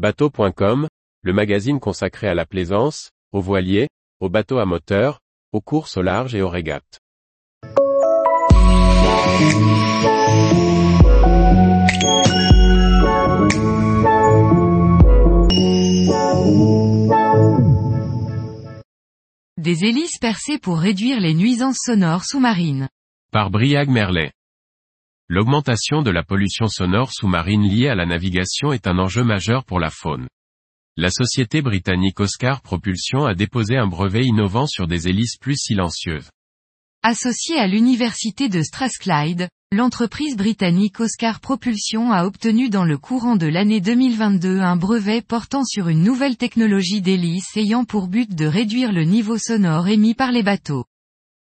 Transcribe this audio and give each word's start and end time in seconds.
Bateau.com, 0.00 0.88
le 1.20 1.32
magazine 1.34 1.78
consacré 1.78 2.26
à 2.26 2.34
la 2.34 2.46
plaisance, 2.46 3.10
aux 3.32 3.42
voiliers, 3.42 3.88
aux 4.20 4.30
bateaux 4.30 4.56
à 4.56 4.64
moteur, 4.64 5.20
aux 5.52 5.60
courses 5.60 5.98
au 5.98 6.02
large 6.02 6.34
et 6.34 6.40
aux 6.40 6.48
régates. 6.48 7.00
Des 19.58 19.84
hélices 19.84 20.16
percées 20.18 20.58
pour 20.58 20.78
réduire 20.78 21.20
les 21.20 21.34
nuisances 21.34 21.80
sonores 21.84 22.24
sous-marines. 22.24 22.88
Par 23.32 23.50
Briag 23.50 23.90
Merlet. 23.90 24.32
L'augmentation 25.32 26.02
de 26.02 26.10
la 26.10 26.24
pollution 26.24 26.66
sonore 26.66 27.12
sous-marine 27.12 27.62
liée 27.62 27.86
à 27.86 27.94
la 27.94 28.04
navigation 28.04 28.72
est 28.72 28.88
un 28.88 28.98
enjeu 28.98 29.22
majeur 29.22 29.64
pour 29.64 29.78
la 29.78 29.88
faune. 29.88 30.26
La 30.96 31.08
société 31.08 31.62
britannique 31.62 32.18
Oscar 32.18 32.62
Propulsion 32.62 33.26
a 33.26 33.34
déposé 33.36 33.76
un 33.76 33.86
brevet 33.86 34.24
innovant 34.24 34.66
sur 34.66 34.88
des 34.88 35.06
hélices 35.06 35.36
plus 35.36 35.54
silencieuses. 35.54 36.30
Associée 37.04 37.60
à 37.60 37.68
l'université 37.68 38.48
de 38.48 38.60
Strathclyde, 38.60 39.48
l'entreprise 39.70 40.36
britannique 40.36 40.98
Oscar 40.98 41.38
Propulsion 41.38 42.10
a 42.10 42.24
obtenu 42.24 42.68
dans 42.68 42.84
le 42.84 42.98
courant 42.98 43.36
de 43.36 43.46
l'année 43.46 43.80
2022 43.80 44.58
un 44.58 44.74
brevet 44.74 45.22
portant 45.22 45.62
sur 45.62 45.86
une 45.86 46.02
nouvelle 46.02 46.38
technologie 46.38 47.02
d'hélice 47.02 47.56
ayant 47.56 47.84
pour 47.84 48.08
but 48.08 48.34
de 48.34 48.46
réduire 48.46 48.90
le 48.90 49.04
niveau 49.04 49.38
sonore 49.38 49.86
émis 49.86 50.14
par 50.14 50.32
les 50.32 50.42
bateaux. 50.42 50.86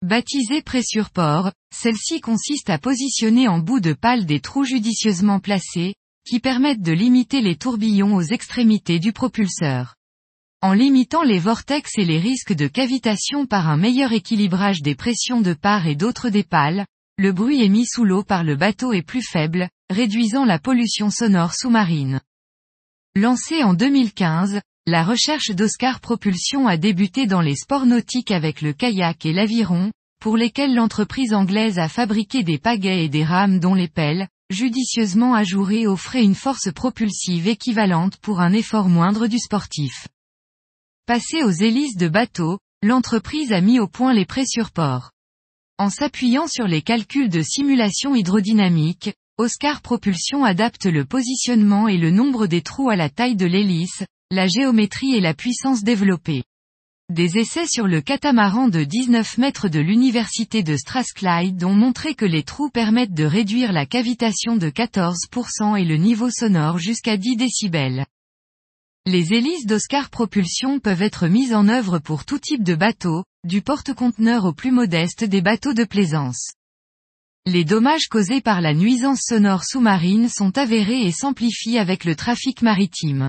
Baptisée 0.03 0.63
Pressure 0.63 1.11
Port, 1.11 1.53
celle-ci 1.73 2.21
consiste 2.21 2.71
à 2.71 2.79
positionner 2.79 3.47
en 3.47 3.61
bout 3.61 3.79
de 3.79 3.93
pale 3.93 4.27
des 4.27 4.41
trous 4.41 4.65
judicieusement 4.65 5.39
placés, 5.39 5.95
qui 6.27 6.41
permettent 6.41 6.83
de 6.83 6.91
limiter 6.91 7.41
les 7.41 7.55
tourbillons 7.55 8.17
aux 8.17 8.23
extrémités 8.23 8.99
du 8.99 9.13
propulseur. 9.13 9.95
En 10.61 10.73
limitant 10.73 11.23
les 11.23 11.39
vortex 11.39 11.99
et 11.99 12.05
les 12.05 12.19
risques 12.19 12.53
de 12.53 12.67
cavitation 12.67 13.47
par 13.47 13.69
un 13.69 13.77
meilleur 13.77 14.11
équilibrage 14.11 14.83
des 14.83 14.97
pressions 14.97 15.41
de 15.41 15.55
part 15.55 15.87
et 15.87 15.95
d'autre 15.95 16.31
des 16.31 16.43
pales, 16.43 16.85
le 17.17 17.31
bruit 17.31 17.63
émis 17.63 17.87
sous 17.87 18.05
l'eau 18.05 18.25
par 18.25 18.43
le 18.43 18.57
bateau 18.57 18.93
est 18.93 19.03
plus 19.03 19.23
faible, 19.23 19.69
réduisant 19.89 20.45
la 20.45 20.59
pollution 20.59 21.11
sonore 21.11 21.55
sous-marine. 21.55 22.21
Lancée 23.15 23.63
en 23.63 23.73
2015, 23.73 24.63
la 24.87 25.05
recherche 25.05 25.51
d'Oscar 25.51 26.01
Propulsion 26.01 26.67
a 26.67 26.77
débuté 26.77 27.27
dans 27.27 27.41
les 27.41 27.55
sports 27.55 27.87
nautiques 27.87 28.33
avec 28.33 28.63
le 28.63 28.73
kayak 28.73 29.25
et 29.25 29.33
l'aviron, 29.33 29.93
pour 30.23 30.37
lesquels 30.37 30.73
l'entreprise 30.73 31.35
anglaise 31.35 31.81
a 31.81 31.89
fabriqué 31.89 32.45
des 32.45 32.57
pagaies 32.57 33.07
et 33.07 33.09
des 33.09 33.25
rames 33.25 33.59
dont 33.59 33.75
les 33.75 33.89
pelles, 33.89 34.29
judicieusement 34.51 35.35
ajourées 35.35 35.89
offraient 35.89 36.23
une 36.23 36.37
force 36.37 36.71
propulsive 36.73 37.49
équivalente 37.49 38.19
pour 38.19 38.41
un 38.41 38.53
effort 38.53 38.89
moindre 38.89 39.27
du 39.27 39.41
sportif. 39.41 40.07
Passé 41.07 41.43
aux 41.43 41.51
hélices 41.51 41.97
de 41.97 42.07
bateau, 42.07 42.61
l'entreprise 42.85 43.53
a 43.53 43.61
mis 43.61 43.81
au 43.81 43.89
point 43.89 44.15
les 44.15 44.25
pressurports. 44.25 45.11
En 45.77 45.91
s'appuyant 45.91 46.47
sur 46.47 46.69
les 46.69 46.83
calculs 46.83 47.29
de 47.29 47.43
simulation 47.43 48.15
hydrodynamique, 48.15 49.13
Oscar 49.39 49.81
Propulsion 49.81 50.45
adapte 50.45 50.87
le 50.87 51.05
positionnement 51.05 51.89
et 51.89 51.97
le 51.97 52.13
nombre 52.13 52.47
des 52.47 52.63
trous 52.63 52.91
à 52.91 52.95
la 52.95 53.11
taille 53.11 53.35
de 53.35 53.47
l'hélice, 53.47 54.05
la 54.31 54.47
géométrie 54.47 55.17
et 55.17 55.21
la 55.21 55.35
puissance 55.35 55.83
développée. 55.83 56.45
Des 57.11 57.37
essais 57.37 57.67
sur 57.67 57.87
le 57.87 58.01
catamaran 58.01 58.69
de 58.69 58.85
19 58.85 59.37
mètres 59.39 59.69
de 59.69 59.81
l'université 59.81 60.63
de 60.63 60.77
Strathclyde 60.77 61.63
ont 61.65 61.75
montré 61.75 62.15
que 62.15 62.25
les 62.25 62.43
trous 62.43 62.71
permettent 62.71 63.13
de 63.13 63.25
réduire 63.25 63.73
la 63.73 63.87
cavitation 63.87 64.57
de 64.57 64.71
14% 64.71 65.79
et 65.79 65.85
le 65.85 65.97
niveau 65.97 66.31
sonore 66.31 66.79
jusqu'à 66.79 67.17
10 67.17 67.37
décibels. 67.37 68.07
Les 69.05 69.35
hélices 69.35 69.67
d'Oscar 69.67 70.11
Propulsion 70.11 70.79
peuvent 70.79 71.03
être 71.03 71.27
mises 71.27 71.53
en 71.55 71.69
œuvre 71.69 71.99
pour 71.99 72.25
tout 72.25 72.39
type 72.39 72.63
de 72.63 72.77
bateau, 72.77 73.25
du 73.45 73.61
porte-conteneur 73.61 74.45
au 74.45 74.53
plus 74.53 74.71
modeste 74.71 75.25
des 75.25 75.43
bateaux 75.43 75.75
de 75.75 75.85
plaisance. 75.85 76.53
Les 77.45 77.65
dommages 77.65 78.07
causés 78.09 78.41
par 78.41 78.61
la 78.61 78.73
nuisance 78.73 79.23
sonore 79.23 79.65
sous-marine 79.65 80.29
sont 80.29 80.57
avérés 80.57 81.03
et 81.03 81.11
s'amplifient 81.11 81.79
avec 81.79 82.05
le 82.05 82.15
trafic 82.15 82.63
maritime. 82.63 83.29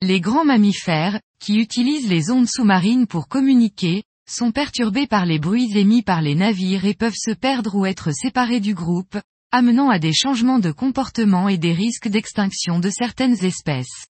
Les 0.00 0.20
grands 0.20 0.44
mammifères, 0.44 1.20
qui 1.40 1.56
utilisent 1.58 2.08
les 2.08 2.30
ondes 2.30 2.46
sous-marines 2.48 3.08
pour 3.08 3.26
communiquer, 3.26 4.04
sont 4.30 4.52
perturbés 4.52 5.08
par 5.08 5.26
les 5.26 5.40
bruits 5.40 5.76
émis 5.76 6.02
par 6.02 6.22
les 6.22 6.36
navires 6.36 6.84
et 6.84 6.94
peuvent 6.94 7.16
se 7.16 7.32
perdre 7.32 7.74
ou 7.74 7.84
être 7.84 8.12
séparés 8.12 8.60
du 8.60 8.74
groupe, 8.74 9.18
amenant 9.50 9.90
à 9.90 9.98
des 9.98 10.12
changements 10.12 10.60
de 10.60 10.70
comportement 10.70 11.48
et 11.48 11.58
des 11.58 11.72
risques 11.72 12.06
d'extinction 12.06 12.78
de 12.78 12.90
certaines 12.90 13.44
espèces. 13.44 14.06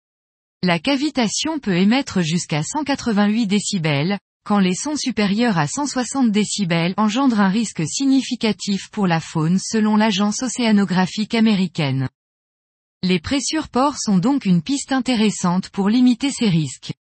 La 0.63 0.79
cavitation 0.79 1.59
peut 1.59 1.79
émettre 1.79 2.21
jusqu'à 2.21 2.63
188 2.63 3.47
décibels, 3.47 4.19
quand 4.45 4.59
les 4.59 4.75
sons 4.75 4.97
supérieurs 4.97 5.57
à 5.57 5.67
160 5.67 6.31
décibels 6.31 6.93
engendrent 6.99 7.41
un 7.41 7.49
risque 7.49 7.87
significatif 7.87 8.91
pour 8.91 9.07
la 9.07 9.21
faune 9.21 9.59
selon 9.59 9.97
l'agence 9.97 10.43
océanographique 10.43 11.35
américaine. 11.35 12.09
Les 13.05 13.21
pressurports 13.21 13.97
sont 13.97 14.19
donc 14.19 14.45
une 14.45 14.61
piste 14.61 14.91
intéressante 14.91 15.71
pour 15.71 15.89
limiter 15.89 16.33
ces 16.33 16.49
risques. 16.49 16.95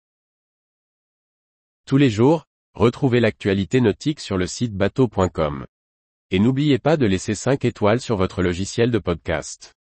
Tous 1.86 1.97
les 1.97 2.09
jours, 2.09 2.44
retrouvez 2.75 3.19
l'actualité 3.19 3.81
nautique 3.81 4.20
sur 4.20 4.38
le 4.38 4.47
site 4.47 4.75
bateau.com. 4.75 5.66
Et 6.31 6.38
n'oubliez 6.38 6.78
pas 6.78 6.97
de 6.97 7.06
laisser 7.06 7.34
5 7.34 7.64
étoiles 7.64 8.00
sur 8.00 8.16
votre 8.16 8.42
logiciel 8.42 8.92
de 8.92 8.98
podcast. 8.98 9.75